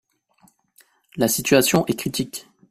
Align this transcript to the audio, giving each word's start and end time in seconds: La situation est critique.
La 1.15 1.27
situation 1.27 1.85
est 1.85 1.95
critique. 1.95 2.47